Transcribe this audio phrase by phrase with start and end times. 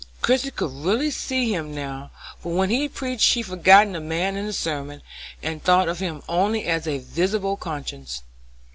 [0.23, 2.09] Christie could really see him now,
[2.39, 5.03] for when he preached she forgot the man in the sermon,
[5.43, 8.23] and thought of him only as a visible conscience.